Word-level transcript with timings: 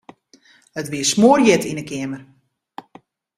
It 0.79 0.87
wie 0.91 1.09
smoarhjit 1.11 1.63
yn 1.71 1.79
'e 1.81 1.85
keamer. 1.89 2.21